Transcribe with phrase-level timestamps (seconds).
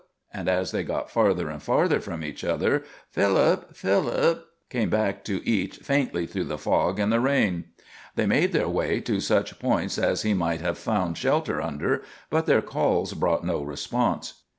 [0.33, 3.75] and as they got farther and farther from each other, "Philip!
[3.75, 7.65] Philip!" came back to each faintly through the fog and the rain.
[8.15, 12.01] They made their way to such points as he might have found shelter under,
[12.31, 14.41] but their calls brought no response.